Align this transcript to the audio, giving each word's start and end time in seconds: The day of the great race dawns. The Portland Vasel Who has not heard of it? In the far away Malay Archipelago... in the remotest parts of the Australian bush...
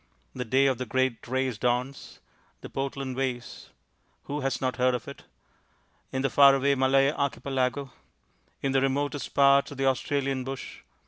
The 0.33 0.45
day 0.45 0.65
of 0.65 0.79
the 0.79 0.87
great 0.87 1.27
race 1.27 1.59
dawns. 1.59 2.21
The 2.61 2.71
Portland 2.71 3.15
Vasel 3.15 3.67
Who 4.23 4.39
has 4.41 4.59
not 4.59 4.77
heard 4.77 4.95
of 4.95 5.07
it? 5.07 5.25
In 6.11 6.23
the 6.23 6.29
far 6.31 6.55
away 6.55 6.73
Malay 6.73 7.11
Archipelago... 7.11 7.91
in 8.63 8.71
the 8.71 8.81
remotest 8.81 9.35
parts 9.35 9.69
of 9.69 9.77
the 9.77 9.85
Australian 9.85 10.43
bush... 10.43 10.79